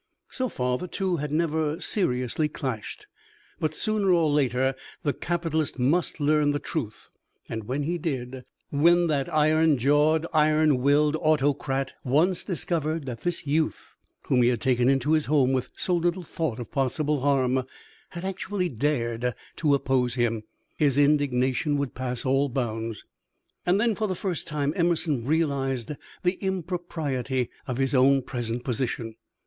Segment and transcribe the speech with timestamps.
[0.29, 3.05] So far the two had never seriously clashed,
[3.59, 7.11] but sooner or later the capitalist must learn the truth;
[7.47, 13.45] and when he did, when that iron jawed, iron willed autocrat once discovered that this
[13.45, 13.93] youth
[14.23, 17.63] whom he had taken into his home with so little thought of possible harm
[18.09, 20.41] had actually dared to oppose him,
[20.77, 23.05] his indignation would pass all bounds.
[23.67, 25.91] And then, for the first time, Emerson realized
[26.23, 29.13] the impropriety of his own present position.